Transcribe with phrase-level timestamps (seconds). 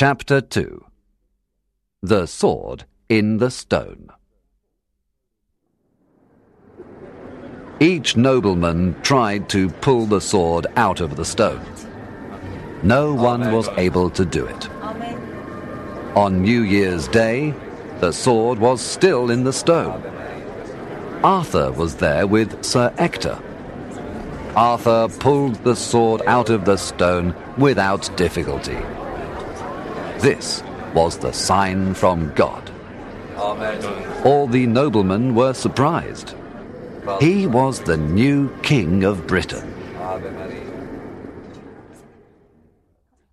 [0.00, 0.84] Chapter 2
[2.04, 4.10] The Sword in the Stone.
[7.80, 11.66] Each nobleman tried to pull the sword out of the stone.
[12.84, 14.70] No one was able to do it.
[16.14, 17.52] On New Year's Day,
[17.98, 20.00] the sword was still in the stone.
[21.24, 23.42] Arthur was there with Sir Ector.
[24.54, 28.78] Arthur pulled the sword out of the stone without difficulty.
[30.20, 30.62] This
[30.94, 32.70] was the sign from God.
[34.24, 36.34] All the noblemen were surprised.
[37.20, 39.74] He was the new king of Britain.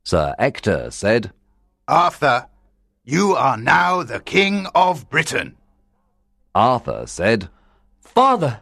[0.04, 1.32] Sir Ector said,
[1.88, 2.48] Arthur,
[3.04, 5.56] you are now the king of Britain.
[6.54, 7.50] Arthur said,
[8.02, 8.62] Father,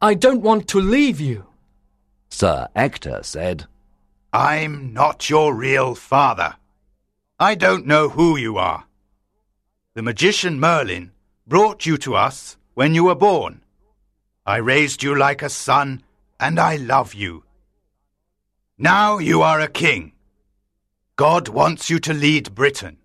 [0.00, 1.46] I don't want to leave you.
[2.28, 3.66] Sir Ector said,
[4.32, 6.56] I'm not your real father.
[7.38, 8.84] I don't know who you are.
[9.94, 11.12] The magician Merlin
[11.46, 13.62] brought you to us when you were born.
[14.46, 16.02] I raised you like a son,
[16.40, 17.44] and I love you.
[18.78, 20.12] Now you are a king.
[21.16, 22.96] God wants you to lead Britain.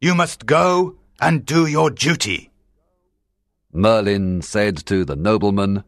[0.00, 2.50] You must go and do your duty.
[3.72, 5.84] Merlin said to the nobleman,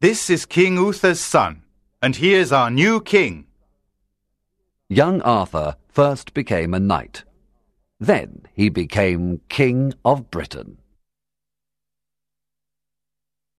[0.00, 1.62] This is King Uther's son,
[2.00, 3.46] and he is our new king.
[4.92, 7.22] Young Arthur first became a knight.
[8.00, 10.78] Then he became King of Britain.